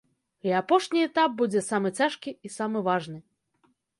І 0.47 0.53
апошні 0.59 1.03
этап 1.07 1.35
будзе 1.41 1.61
самы 1.69 1.93
цяжкі 2.01 2.35
і 2.49 2.53
самы 2.57 2.83
важны. 2.91 3.19